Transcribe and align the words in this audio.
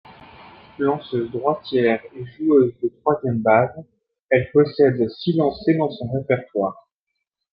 Lanceuse 0.79 1.29
droitière 1.29 2.01
et 2.15 2.25
joueuse 2.25 2.73
de 2.81 2.91
troisième 3.01 3.37
base, 3.37 3.75
elle 4.31 4.49
possède 4.51 5.07
six 5.11 5.33
lancers 5.33 5.77
dans 5.77 5.91
son 5.91 6.11
répertoire. 6.11 6.87